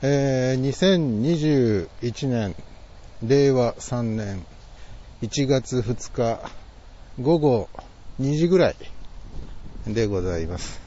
[0.00, 2.54] えー、2021年、
[3.20, 4.46] 令和3年
[5.22, 6.40] 1月2日
[7.20, 7.68] 午後
[8.20, 8.76] 2時ぐらい
[9.88, 10.80] でございます。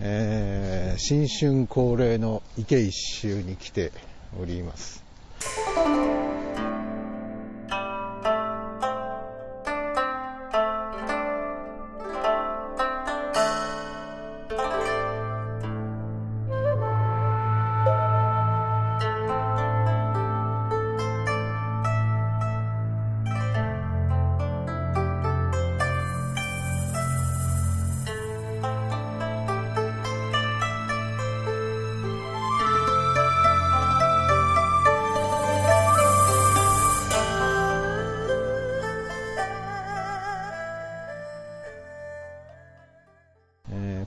[0.00, 3.92] えー、新春恒例の池一周に来て
[4.40, 5.04] おります。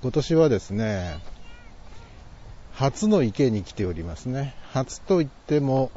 [0.09, 1.19] 今年はですね、
[2.73, 4.55] 初の池に来ておりますね。
[4.71, 5.91] 初といっても、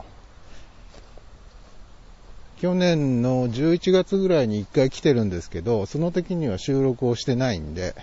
[2.61, 7.95] 去年の11月ぐらいに1回来てるんですけど、その時には収録をしてないんで、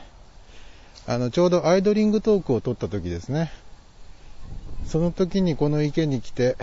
[1.06, 3.52] あの、ちょうどアイドリングトークを撮った時ですね。
[4.88, 6.58] その時にこの池に来て、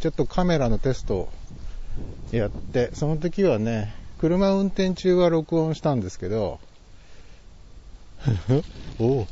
[0.00, 1.28] ちょっとカメラのテストを
[2.32, 6.60] やって、その時はね、車運転中は録音したんですけど、
[8.98, 9.26] おお、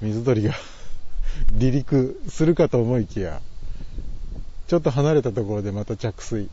[0.00, 0.54] 水鳥が
[1.58, 3.40] 離陸するかと思いきや、
[4.68, 6.48] ちょっと離れたところでまた着水。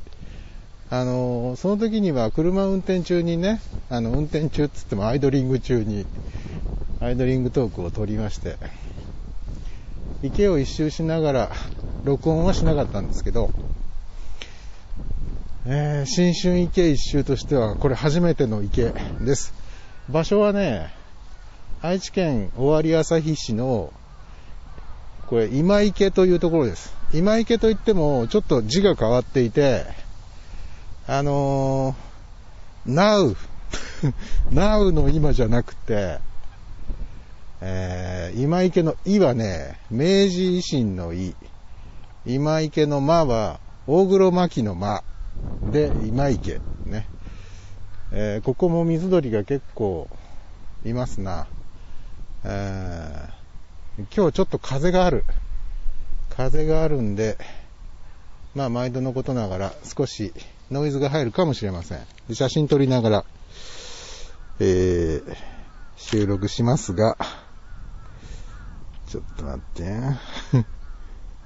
[0.90, 6.06] あの、その時には車運転中にね、あの、運転中っつってもアイドリング中に、
[7.00, 8.58] アイドリングトークを撮りまして、
[10.24, 11.52] 池を一周しながら、
[12.04, 13.52] 録音はしなかったんですけど、
[15.66, 18.92] えー、新春池一周としては、これ初めての池
[19.22, 19.54] です。
[20.10, 21.01] 場所はね、
[21.84, 23.92] 愛知県尾張旭市の、
[25.26, 26.94] これ、今池というところです。
[27.12, 29.86] 今池といっても、ちょっと字が変わっていて、
[31.08, 33.36] あのー、now,
[34.52, 36.20] now の今じゃなくて、
[37.62, 41.36] えー、今池のいはね、明治維新のい、
[42.28, 45.04] 今池の間は、大黒摩季の間
[45.72, 47.08] で、今池、ね。
[48.12, 50.08] えー、ここも水鳥が結構
[50.86, 51.48] いますな。
[52.44, 53.32] 今
[54.08, 55.26] 日ちょっと風がある。
[56.30, 57.38] 風があるんで、
[58.56, 60.34] まあ毎度のことながら少し
[60.72, 62.00] ノイズが入るかもしれません。
[62.34, 63.26] 写真撮りながら、
[64.60, 65.36] えー、
[65.98, 67.18] 収録しますが、
[69.08, 70.02] ちょっと待って。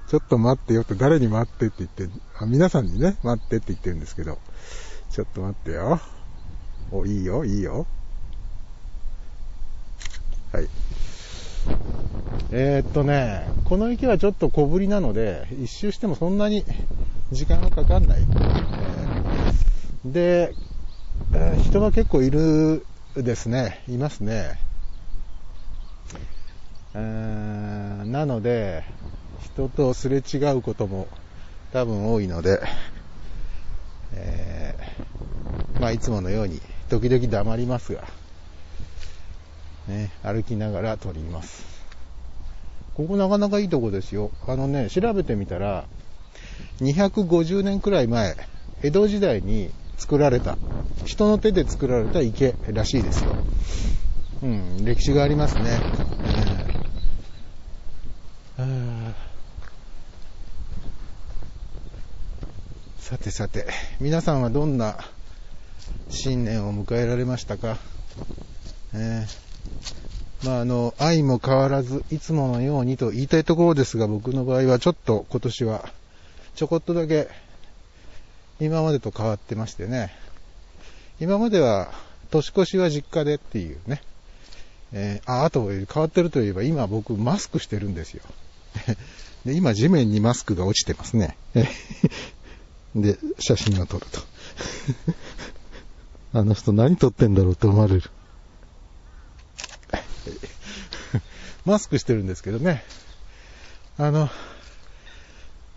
[0.08, 2.08] ちょっと待ってよって誰に待ってって言って、
[2.38, 4.38] あ皆さんにね、待ってって言ってるんですけど、
[5.10, 6.00] ちょっと待ってよ。
[6.92, 7.88] お、いいよ、いいよ。
[10.52, 10.68] はい。
[12.52, 16.64] えー、っとね、この池はちょっと小ぶりなので、一周してもそんなに
[17.32, 18.20] 時間がかかんない。
[18.20, 20.54] えー、で、
[21.34, 22.86] えー、人が結構いる
[23.16, 24.60] ですね、いますね。
[26.94, 28.84] えー、なので、
[29.42, 31.08] 人とすれ違うことも
[31.72, 32.60] 多分多いので、
[34.14, 38.04] えー、まあいつものように時々黙りますが、
[39.88, 41.64] ね、歩きながら撮ります。
[42.94, 44.30] ここなかなかいいとこですよ。
[44.46, 45.84] あのね、調べてみたら、
[46.80, 48.36] 250年くらい前、
[48.82, 50.56] 江戸時代に作られた、
[51.04, 53.36] 人の手で作られた池らしいですよ。
[54.42, 55.78] うん、歴史がありますね。
[58.58, 59.12] えー、
[62.98, 63.66] さてさて、
[64.00, 64.96] 皆さんはどんな
[66.08, 67.76] 新年を迎えられましたか、
[68.94, 69.45] えー
[70.44, 75.88] まあ、あの、愛も変わらず、いつものようにと言いたいところですが、僕の場合はちょっと今年は、
[76.54, 77.28] ちょこっとだけ、
[78.60, 80.14] 今までと変わってましてね。
[81.20, 81.90] 今までは、
[82.30, 84.02] 年越しは実家でっていうね。
[84.92, 88.22] えー、あ、あと変わってるといえば、今僕マスクしてるんですよ。
[89.44, 91.36] で、今地面にマスクが落ちてますね。
[92.94, 94.20] で、写真を撮ると。
[96.38, 98.10] あの人何撮ってんだろうと思われる。
[101.64, 102.84] マスクしてるんですけどね。
[103.98, 104.28] あの、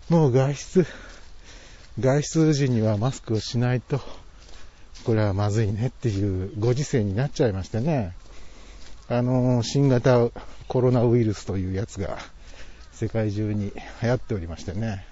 [0.08, 0.86] もう外出、
[1.98, 4.00] 外出時にはマスクをしないと、
[5.04, 8.14] これはまずいねっていうご時世になっちゃいましてね。
[9.08, 10.28] あの、新型
[10.68, 12.18] コロナウイルスというやつが
[12.92, 13.72] 世界中に
[14.02, 15.04] 流行っておりましてね。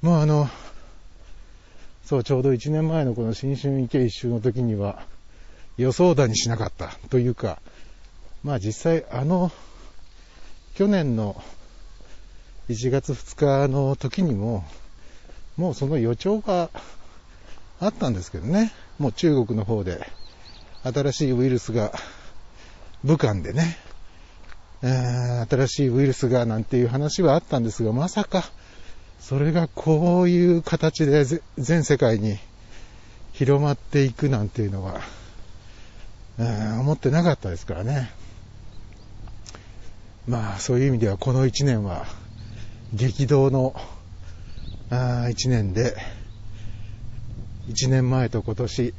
[0.00, 0.48] もうあの、
[2.04, 5.04] そう、ちょうど1年前のこの新春池一周の時には
[5.76, 7.60] 予想だにしなかったというか、
[8.44, 9.52] まあ実際あの、
[10.74, 11.42] 去年の
[12.68, 14.64] 1月2日の時にも、
[15.56, 16.70] もうその予兆が
[17.80, 18.72] あったんですけどね。
[18.98, 20.06] もう中国の方で
[20.82, 21.92] 新しいウイルスが
[23.04, 23.76] 武漢でね、
[24.80, 28.44] 新しいウイルスがなんていう話はあったんですが、まさか
[29.20, 31.24] それがこういう形で
[31.58, 32.38] 全世界に
[33.32, 35.00] 広まっていくなんていうのは、
[36.80, 38.21] 思ってなかったですからね。
[40.26, 42.06] まあそういう意味ではこの1年は
[42.94, 43.74] 激動の
[44.90, 45.96] あ1年で、
[47.68, 48.94] 1年前と今年、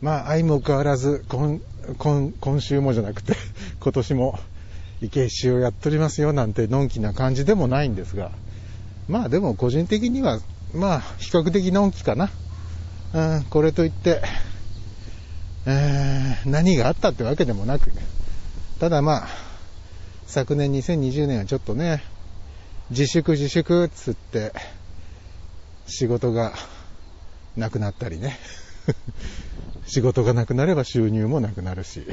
[0.00, 1.60] まあ相も変わらず今
[1.98, 3.34] 今今週もじゃなくて
[3.78, 4.38] 今年も
[5.02, 8.32] 池石をやっとりますよなんてのんきな感じでもないんですが、
[9.08, 10.40] まあでも個人的には、
[10.74, 12.30] まあ比較的のんきかな。
[13.14, 14.22] うん、これといって、
[15.66, 17.92] えー、何があったってわけでもなく、
[18.80, 19.51] ただまあ、
[20.32, 22.02] 昨年2020年はちょっとね、
[22.88, 24.54] 自粛自粛っつって、
[25.86, 26.54] 仕事が
[27.54, 28.38] なくなったりね。
[29.84, 32.06] 仕事がなくなれば収入もなくなるし、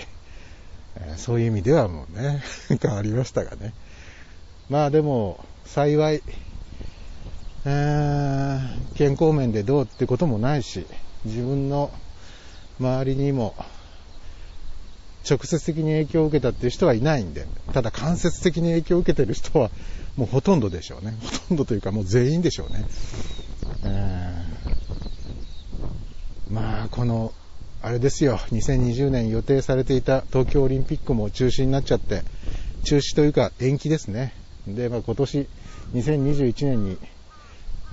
[0.97, 2.43] え、そういう意味ではもうね、
[2.81, 3.73] 変わりましたがね。
[4.69, 6.21] まあでも、幸い、
[7.63, 10.85] えー、健康面でどうってこともないし、
[11.23, 11.89] 自分の
[12.81, 13.55] 周りにも
[15.29, 19.69] 直接的に影響を受けたっていう人はいないんで、ただ間接的に影響を受けてる人は
[20.17, 21.15] もうほとんどでしょうね。
[21.21, 22.85] ほとんどというかもう全員でしょうね。
[23.83, 27.33] えー、まあ、この
[27.81, 32.23] あれですよ、2020年予定されていた東京オリンピックも中止になっちゃって、
[32.83, 34.33] 中止というか延期ですね。
[34.67, 35.47] で、まあ、今年
[35.93, 36.97] 2021年に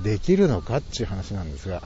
[0.00, 1.82] できるのかっていう話なんですが、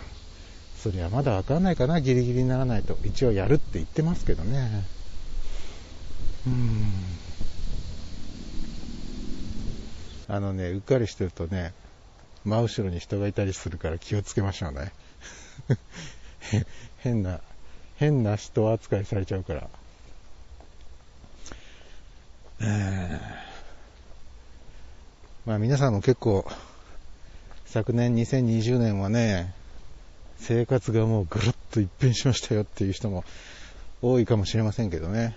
[0.82, 2.96] そりゃまだわかんないかな、ギリギリにならないと。
[3.04, 4.82] 一応やるって言ってますけどね。
[10.28, 11.72] あのね、うっかりしてるとね、
[12.44, 14.92] 真後ろに人がいたりするから気をつけましょうね。
[16.98, 17.40] 変な
[17.96, 19.68] 変な人扱いされちゃうから。
[25.44, 26.50] まあ皆さんも結構、
[27.66, 29.52] 昨年2020年はね、
[30.38, 33.24] 生活がもうぐるっと一変しましたよっていう人も
[34.00, 35.36] 多いかもしれませんけどね。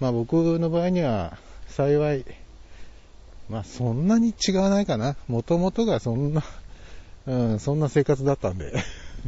[0.00, 1.38] まあ僕の場合には
[1.68, 2.24] 幸い、
[3.48, 5.16] まあそんなに違わないかな。
[5.28, 6.42] もともとがそんな、
[7.26, 8.72] うん、そんな生活だったんで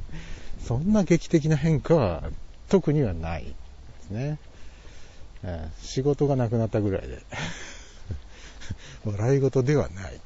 [0.67, 2.25] そんな劇的な変化は
[2.69, 3.53] 特にはないで
[4.03, 4.39] すね。
[5.81, 7.23] 仕事がなくなったぐらいで
[9.05, 10.13] 笑い事ではない。
[10.13, 10.19] ね、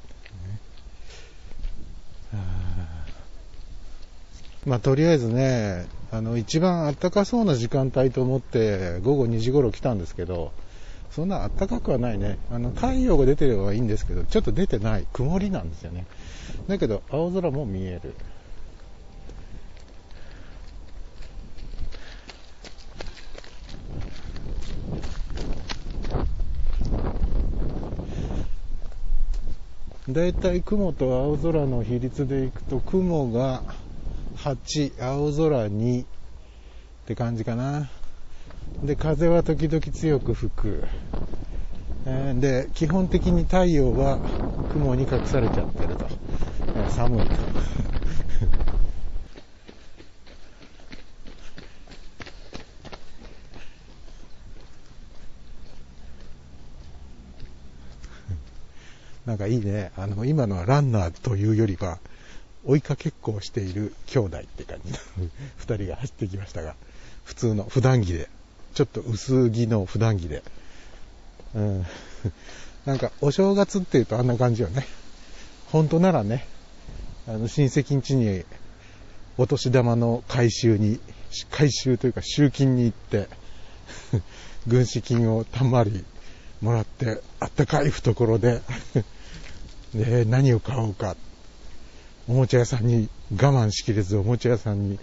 [4.65, 10.51] まあ、とりあえずね、あの、一番暖かそうな時間帯と思って午後2時頃来たんですけど、
[11.09, 12.37] そんな暖かくはないね。
[12.51, 15.07] あの、太陽が出てればいいんですけど、ちょっと出てない。
[15.13, 16.05] 曇りなんですよね。
[16.67, 18.13] だけど、青空も見える。
[30.09, 33.63] だいたい雲と青空の比率でいくと、雲が
[34.37, 36.05] 8、青空2っ
[37.05, 37.89] て感じかな。
[38.83, 40.83] で、風は時々強く吹く。
[42.05, 44.19] で、基本的に太陽は
[44.69, 46.09] 雲に隠されちゃってると。
[46.87, 47.39] 寒いと。
[59.25, 59.91] なんかいいね。
[59.95, 61.99] あの、今のはランナーというよりは、
[62.65, 64.97] 追いかけっこをしている兄弟って感じの
[65.57, 66.75] 二人が走ってきましたが、
[67.23, 68.29] 普通の普段着で、
[68.73, 70.43] ちょっと薄着の普段着で、
[71.55, 71.85] うん。
[72.85, 74.85] なんか、お正月って言うとあんな感じよね。
[75.71, 76.45] 本当ならね、
[77.27, 78.43] あの、親戚ん家に、
[79.37, 80.99] お年玉の回収に、
[81.49, 83.29] 回収というか集金に行って
[84.67, 86.03] 軍資金をたんまり
[86.61, 88.61] もらって、あったかい懐で
[89.95, 91.15] で、何を買おうか。
[92.27, 94.99] おもちゃ屋さんに、我慢しきれずおもちゃ屋さんに、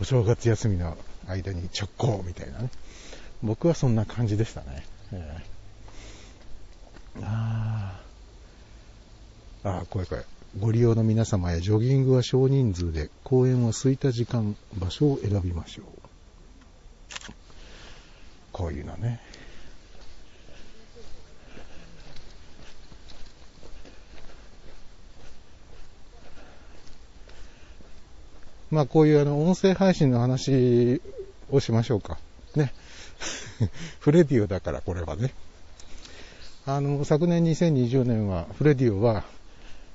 [0.00, 0.96] お正月休みの
[1.26, 2.70] 間に直行みたいなね。
[3.42, 4.86] 僕はそんな感じでしたね。
[5.12, 8.00] えー、あ
[9.64, 10.24] あ、これこれ。
[10.58, 15.86] ご利用の皆様やジョギングは少人数で公園は空いた時間、場所を選びましょう。
[18.50, 19.20] こういうのね。
[28.70, 31.00] まあこういうあの音声配信の話
[31.50, 32.18] をしましょうか。
[32.54, 32.72] ね。
[34.00, 35.32] フレディオだからこれはね。
[36.66, 39.24] あの、昨年2020年は、フレディオは、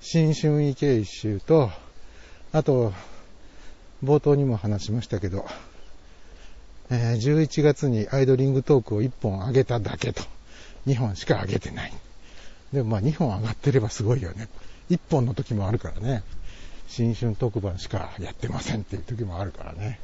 [0.01, 1.69] 新春池一周と、
[2.51, 2.93] あと、
[4.03, 5.45] 冒頭にも話しましたけど、
[6.89, 10.23] えー、11月にアイドリングトークを1本上げただけと、
[10.87, 11.93] 2本しか上げてない。
[12.73, 14.49] でもまあ2本上がってればすごいよね。
[14.89, 16.23] 1本の時もあるからね。
[16.87, 19.99] 新春特番しかやってませんっていう時もあるからね。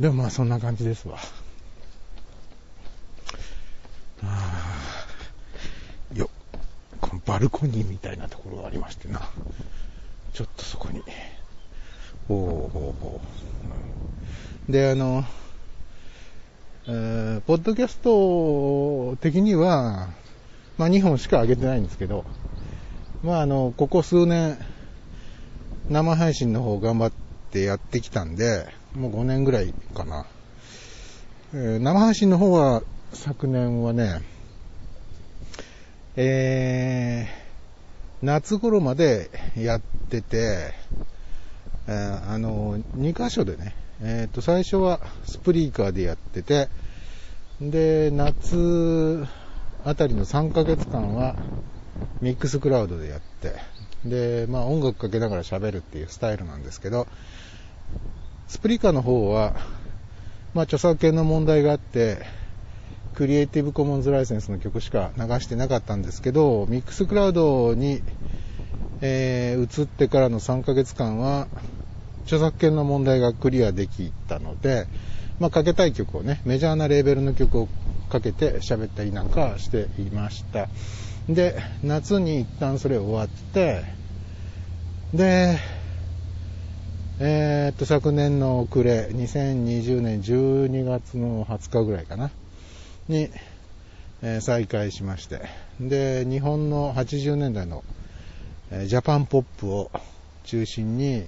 [0.00, 1.18] でもまあそんな感じですわ。
[4.22, 5.06] あ
[6.14, 6.30] よ、
[7.00, 9.20] このバルコニーみたいなところがありましてな。
[10.32, 11.02] ちょっとそこに。
[12.28, 12.38] おおお
[13.06, 13.20] お
[14.68, 15.24] で、あの、
[16.86, 20.10] えー、ポッドキャスト的には、
[20.76, 22.24] まあ2本しか上げてないんですけど、
[23.22, 24.58] まああの、ここ数年、
[25.90, 27.12] 生配信の方頑張っ
[27.50, 30.26] てやってきたんで、もう5年ぐらいかな。
[31.54, 32.82] えー、生配信の方は、
[33.14, 34.20] 昨年はね、
[36.16, 40.74] えー、夏頃までやってて、
[41.86, 46.68] えー、あの、2箇所でね、えっ、ー、と、最初はスプリーカーでやってて、
[47.62, 49.26] で、夏
[49.84, 51.34] あたりの3ヶ月間は
[52.20, 53.54] ミックスクラウドでやって、
[54.04, 57.06] で、まあ音楽かけながら喋るっていうスタイルなんですけど、
[58.46, 59.56] スプリカの方は、
[60.54, 62.18] まあ著作権の問題があって、
[63.14, 68.02] クリエイティブコモンズライセンスの曲しか流してなかったんですけど、ミックスクラウドに、
[69.00, 71.48] えー、移ってからの3ヶ月間は、
[72.26, 74.86] 著作権の問題がクリアできたので、
[75.40, 77.68] まあ、かけたい曲をね、メジャーなレーベルの曲を
[78.08, 80.68] かけて喋ったりなんかしていました。
[81.28, 83.84] で、夏に一旦それ終わって、
[85.12, 85.58] で、
[87.20, 92.30] えー、っと、昨年の暮れ、2020年12月の20日ぐらいかな、
[93.08, 93.28] に、
[94.22, 95.42] えー、再開しまして、
[95.78, 97.84] で、日本の80年代の、
[98.70, 99.90] えー、ジャパンポップを
[100.44, 101.26] 中心に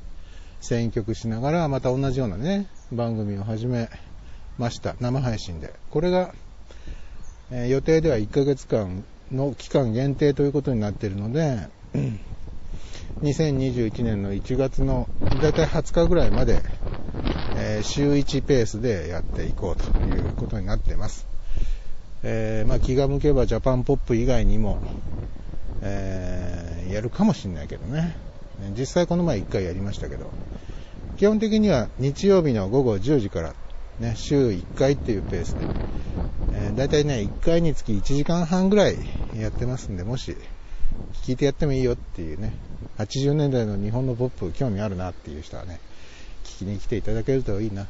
[0.62, 3.90] 選曲しながら、また同じようなね、番組を始め
[4.57, 4.97] ました。
[4.99, 5.75] 生配信で。
[5.90, 6.35] これが、
[7.50, 11.69] えー、予定では1ヶ月間の期間限定ということになっているので、
[13.23, 15.09] 2021年の1月の
[15.41, 16.63] だいたい20日ぐらいまで、
[17.57, 21.27] えー、週1ペースでやっていこうということになっています。
[22.23, 24.79] えー、まあ、気が向けばジャパンポップ以外にも、
[25.83, 28.17] えー、やるかもしんないけどね。
[28.77, 30.31] 実際この前1回やりましたけど、
[31.17, 33.55] 基本的には日曜日の午後10時から、
[34.00, 35.66] ね、週1回っていうペースで、
[36.54, 38.97] えー、だいたいね、1回につき1時間半ぐらい
[39.38, 40.37] やってますんで、もし、
[41.23, 42.54] 聞いてやってもいいよっていうね、
[42.99, 45.80] 80年代の日本のポップ興味あるなっていう人はね、
[46.45, 47.87] 聞きに来ていただけるといいな。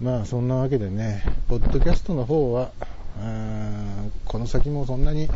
[0.00, 2.70] まあそんなわけでね、ポッドキャストの方は、
[4.24, 5.28] この先もそんなに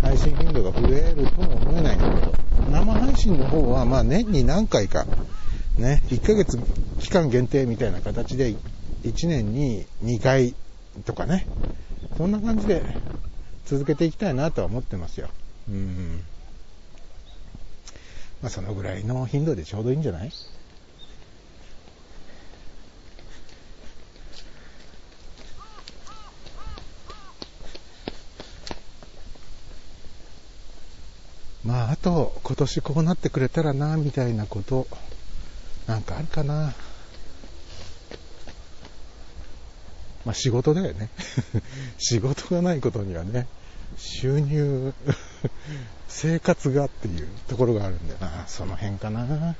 [0.00, 2.34] 配信頻度が増えるとも思えないんだけど、
[2.70, 5.06] 生配信の方はまあ年に何回か、
[5.78, 6.62] ね、1ヶ月
[6.98, 8.54] 期間限定みたいな形で
[9.04, 10.54] 1年に2回
[11.04, 11.46] とかね、
[12.16, 12.84] そんな感じで
[13.64, 15.28] 続けていきたいなとは思ってますよ。
[15.68, 16.24] うん。
[18.42, 20.32] まあそのぐらいの頻度でちょうどいいんじゃない？
[31.64, 34.88] まあ、あと、今年こうなってくれたらな、みたいなこと、
[35.86, 36.72] なんかあるかな。
[40.24, 41.08] まあ、仕事だよね。
[41.98, 43.46] 仕事がないことにはね、
[43.96, 44.94] 収入、
[46.08, 48.44] 生活がっていうところがあるんだよな。
[48.46, 49.56] その辺かな。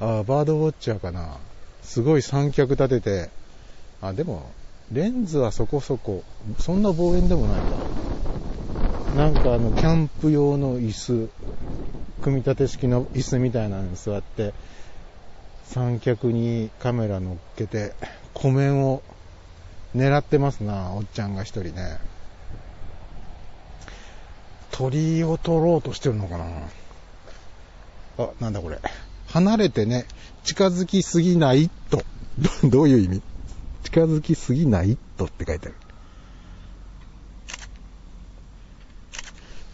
[0.00, 1.36] ああ、バードウォッチャーかな。
[1.82, 3.30] すごい三脚立てて、
[4.00, 4.50] あ、でも、
[4.92, 6.22] レンズはそこそこ、
[6.58, 7.76] そんな望遠でもないか。
[9.16, 11.28] なんかあの、キャンプ用の椅子、
[12.22, 14.54] 組み立て式の椅子みたいなのに座って、
[15.64, 17.94] 三脚にカメラ乗っけて、
[18.32, 19.02] 湖面を
[19.94, 21.98] 狙ってますな、おっちゃんが一人ね。
[24.70, 26.46] 鳥を取ろうとしてるのかな
[28.18, 28.78] あ、なんだこれ。
[29.26, 30.06] 離れてね、
[30.44, 32.02] 近づきすぎないと。
[32.64, 33.22] どういう意味？
[33.84, 35.76] 近づきすぎないとって書いてある。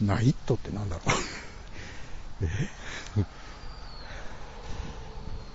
[0.00, 1.37] ナイットってなんだろう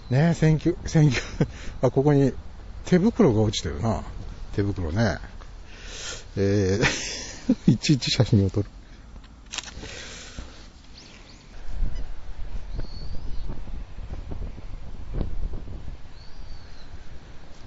[0.10, 1.22] ねえ、選挙、 選挙、
[1.82, 2.34] あ、ここに
[2.86, 4.04] 手袋が落ちてるな。
[4.54, 5.18] 手袋ね。
[6.36, 8.70] えー、 いちいち写真を撮る。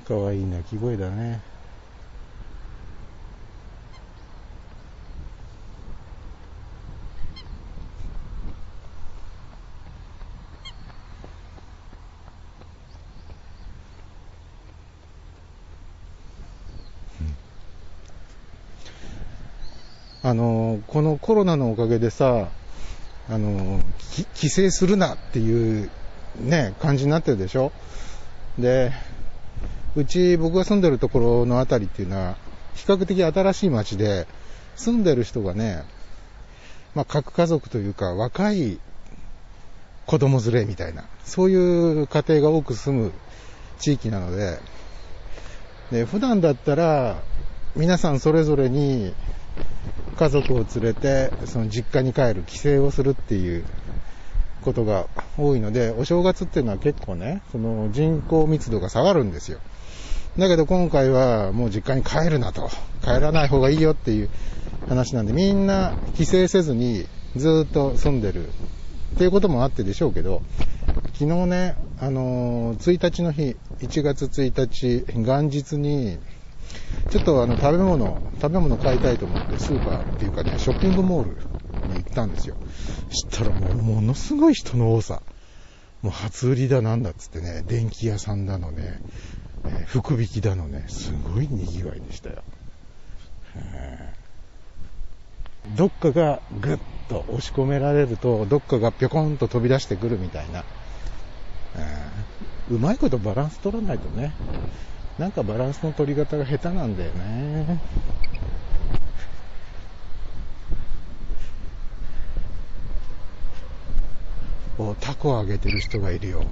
[0.07, 1.41] かわいい鳴き声だね。
[20.87, 22.49] このコロナのおかげでさ、
[23.29, 23.81] あの、
[24.35, 25.91] 帰省するなっていう
[26.41, 27.73] ね、感じになってるでしょ？
[28.59, 28.93] で、
[29.95, 32.37] うち僕が住んでるところのあたりっていうのは、
[32.75, 34.27] 比較的新しい町で、
[34.77, 35.83] 住んでる人がね、
[36.95, 38.79] まあ、核家族というか、若い
[40.07, 43.13] 子供連れみたいな、そういう家庭が多く住む
[43.79, 44.59] 地域なので、
[45.91, 47.23] で普段だったら、
[47.75, 49.15] 皆さんそれぞれに
[50.17, 53.65] 家族を連れて、その実家に帰る、帰省をするっていう
[54.65, 55.07] ことが
[55.39, 59.59] 多いので、お正月っていうのは結構ね、その人口密度が下がるんですよ。
[60.39, 62.71] だけど今回はもう実家に帰るなと、
[63.03, 64.31] 帰らない方がいいよっていう
[64.89, 70.43] 話なんで、みんな帰省せずにずっと住んでるっていうこともあってでしょうけど、
[71.15, 76.19] 昨日ね、あのー、1日の日、1月1日、元日に、
[77.11, 81.37] ちょっとあの食べ物、食べ物買いたいと思って、スーパーっていうかね、ショッピングモール
[81.87, 82.57] に行ったんですよ。
[83.11, 85.23] したらもうものすごい人の多さ。
[86.03, 89.01] もう初売りだなんだっつってね、電気屋さんだのね、
[89.65, 92.43] え福引きだのね、すごい賑わいでしたよ。
[95.77, 100.65] どっかがぐっと押し込められると、どっかがぴょこんと飛び出してくるみたいな。
[102.71, 104.33] うまいことバランス取らないとね、
[105.19, 107.81] なんかバランスの取り方が下手なんだよね。
[114.79, 116.45] お、タコあげてる人がいるよ。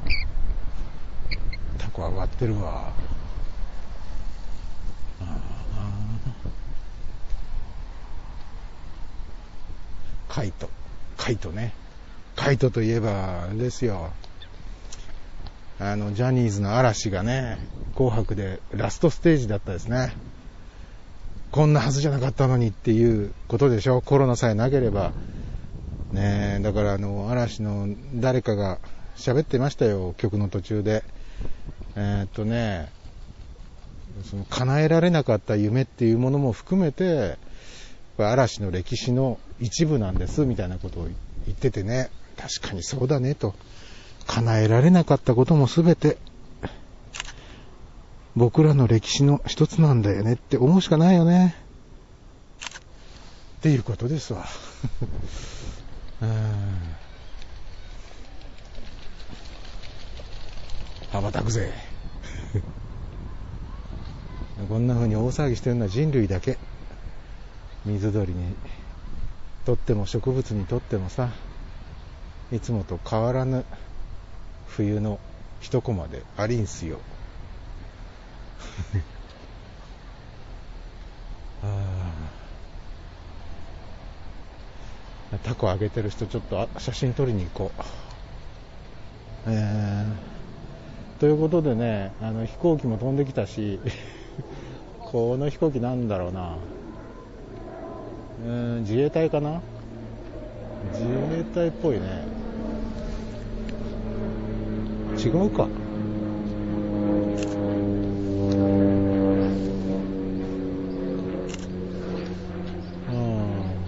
[1.76, 2.92] タコ上がってるわ。
[10.28, 10.70] カイト。
[11.18, 11.74] カイトね。
[12.34, 14.10] カイトといえば、ですよ。
[15.92, 17.58] あの、ジャニーズの嵐がね、
[17.94, 20.14] 紅白でラストステージだったですね。
[21.52, 24.00] こんなはずじゃなかったのにっていうことでしょ。
[24.00, 25.12] コロナさえなければ。
[26.12, 28.78] ねだからあの、嵐の誰かが
[29.16, 31.04] 喋ってましたよ、曲の途中で。
[31.96, 32.90] えー、っとね、
[34.24, 37.36] その叶えられなかった夢っていうものも含めて、
[38.16, 43.54] 嵐の歴史の一部なんですみたいなことを言っててね、確かにそうだねと。
[44.26, 46.16] 叶えられなかったことも全て
[48.36, 51.54] 僕らの歴史の一つなんだよねって思うしかないよね。
[53.58, 54.44] っていうことですわ。
[56.20, 56.96] うん
[61.12, 61.72] 羽ばたくぜ。
[64.68, 66.58] こんな風に大騒ぎしてるのは人類だけ。
[67.84, 68.56] 水鳥に
[69.64, 71.28] とっても植物にとってもさ、
[72.50, 73.64] いつもと変わらぬ
[74.68, 75.18] 冬の
[75.60, 76.98] 一コマでありんすよ。
[81.62, 81.66] あ
[85.42, 87.80] タコあげてる人ちょっと写真撮りに行こう。
[89.46, 93.80] えー、ということでね、あの飛行機も飛んできたし、
[95.00, 96.56] この飛行機なんだろうな。
[98.44, 99.60] うん自衛隊かな？
[100.92, 102.43] 自衛隊っぽいね。
[105.24, 105.66] 違うか。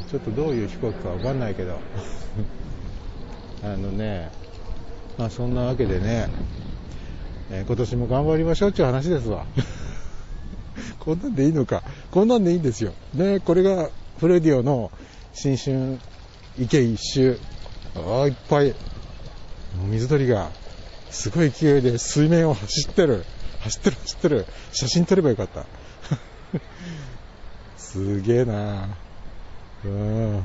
[0.08, 1.78] ちょっとどういう飛行機かわかんないけど
[3.62, 4.30] あのね、
[5.18, 6.30] まあそんなわけでね、
[7.50, 9.44] えー、今年も頑張りましょうっていう話ですわ。
[11.00, 11.82] こんなんでいいのか。
[12.12, 12.92] こんなんでいいんですよ。
[13.12, 14.90] ね、これがフレディオの
[15.34, 15.98] 新春
[16.58, 17.38] 池一周。
[17.96, 18.74] ああ、いっぱい、
[19.90, 20.50] 水鳥が
[21.10, 23.24] すごい勢いで水面を走ってる。
[23.60, 24.46] 走ってる走ってる。
[24.72, 25.64] 写真撮ればよかった。
[27.76, 28.88] すげえな
[29.84, 30.44] うん。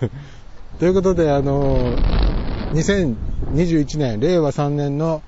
[0.78, 1.96] ということで、あの、
[2.72, 5.22] 2021年、令和3年の、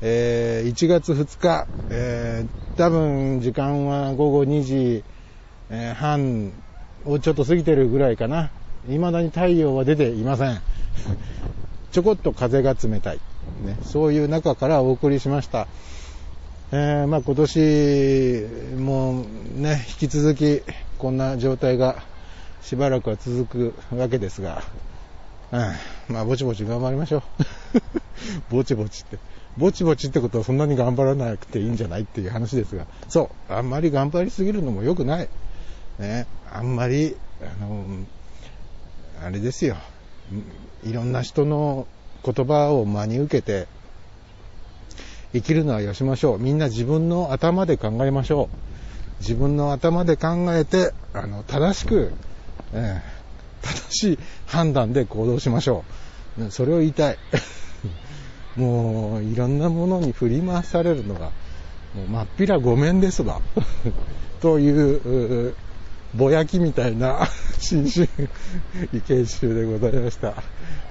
[0.00, 5.04] えー、1月2日、えー、多分時間は午後2時、
[5.70, 6.52] えー、半
[7.04, 8.50] をちょっと過ぎてるぐらいかな。
[8.86, 10.60] 未だに太陽は出ていません。
[11.92, 13.20] ちょこっと風が冷たい。
[13.60, 15.66] ね、そういう中からお送りしました。
[16.70, 19.24] えー、まあ、今年も
[19.56, 20.62] ね、引き続き
[20.98, 22.02] こんな状態が
[22.62, 24.62] しばらくは続くわけですが、
[25.50, 27.22] うん、まあ、ぼちぼち頑張りましょう。
[28.54, 29.18] ぼちぼちって。
[29.56, 35.28] ぼちぼちってことはそんなに頑張らなくていいんじゃないっていう話ですが、そう、あんまり頑張りすぎるのも良くない。
[35.98, 37.84] ね、あんまり、あの、
[39.24, 39.76] あれですよ、
[40.84, 41.86] いろんな人の
[42.24, 43.66] 言葉を真に受けて、
[45.32, 46.38] 生きるのはよしましょう。
[46.38, 49.20] みんな自分の頭で考えましょう。
[49.20, 52.12] 自分の頭で考えて、あの、正しく、
[52.72, 55.84] えー、正しい判断で行動しましょ
[56.38, 56.50] う。
[56.50, 57.18] それを言いたい。
[58.56, 61.30] もう、いろんなものに振り回されるのが、
[61.94, 63.40] もう、まっぴらごめんですわ。
[64.40, 65.54] という、
[66.14, 68.08] ぼやきみたいな 新春
[68.92, 70.34] 意見集でございました。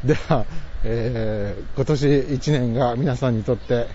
[0.03, 0.45] では、
[0.83, 3.87] えー、今年1年が皆さんにとって、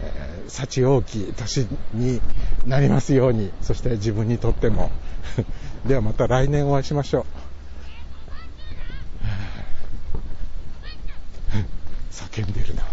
[0.00, 2.20] えー、幸大きい年に
[2.66, 4.90] なりますように、そして自分にとっても。
[5.86, 7.24] ではまた来年お会いしましょう。
[12.14, 12.84] 叫んでるな。